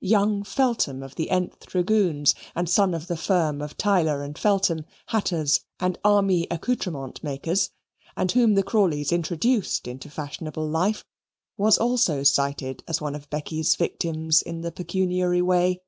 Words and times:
Young 0.00 0.42
Feltham, 0.42 1.02
of 1.02 1.16
the 1.16 1.26
th 1.26 1.52
Dragoons 1.66 2.34
(and 2.54 2.66
son 2.66 2.94
of 2.94 3.08
the 3.08 3.16
firm 3.18 3.60
of 3.60 3.76
Tiler 3.76 4.22
and 4.22 4.38
Feltham, 4.38 4.86
hatters 5.08 5.60
and 5.78 5.98
army 6.02 6.46
accoutrement 6.50 7.22
makers), 7.22 7.68
and 8.16 8.32
whom 8.32 8.54
the 8.54 8.62
Crawleys 8.62 9.12
introduced 9.12 9.86
into 9.86 10.08
fashionable 10.08 10.66
life, 10.66 11.04
was 11.58 11.76
also 11.76 12.22
cited 12.22 12.82
as 12.88 13.02
one 13.02 13.14
of 13.14 13.28
Becky's 13.28 13.76
victims 13.76 14.40
in 14.40 14.62
the 14.62 14.72
pecuniary 14.72 15.42
way. 15.42 15.82